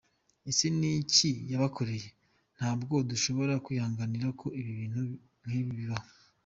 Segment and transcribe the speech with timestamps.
[0.49, 2.07] Ese n’iki yabakoreye?
[2.57, 4.99] Ntabwo dushobora kwihanganira ko ibintu
[5.45, 6.09] nk’ibi bibaho.